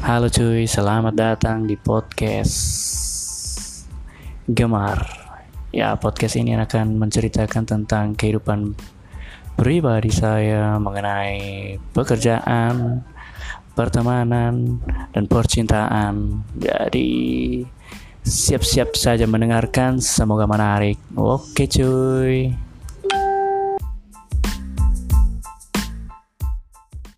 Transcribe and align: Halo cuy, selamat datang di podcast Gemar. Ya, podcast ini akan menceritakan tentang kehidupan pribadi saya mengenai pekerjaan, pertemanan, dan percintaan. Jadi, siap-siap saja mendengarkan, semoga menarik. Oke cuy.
Halo 0.00 0.32
cuy, 0.32 0.64
selamat 0.64 1.12
datang 1.12 1.68
di 1.68 1.76
podcast 1.76 2.56
Gemar. 4.48 4.96
Ya, 5.76 5.92
podcast 6.00 6.40
ini 6.40 6.56
akan 6.56 6.96
menceritakan 6.96 7.68
tentang 7.68 8.16
kehidupan 8.16 8.72
pribadi 9.60 10.08
saya 10.08 10.80
mengenai 10.80 11.76
pekerjaan, 11.92 13.04
pertemanan, 13.76 14.80
dan 15.12 15.28
percintaan. 15.28 16.48
Jadi, 16.56 17.60
siap-siap 18.24 18.96
saja 18.96 19.28
mendengarkan, 19.28 20.00
semoga 20.00 20.48
menarik. 20.48 20.96
Oke 21.12 21.68
cuy. 21.68 22.69